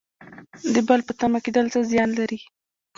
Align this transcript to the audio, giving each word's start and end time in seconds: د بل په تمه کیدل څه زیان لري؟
د 0.73 0.75
بل 0.87 0.99
په 1.07 1.13
تمه 1.19 1.39
کیدل 1.45 1.65
څه 1.73 1.79
زیان 1.91 2.09
لري؟ 2.19 2.39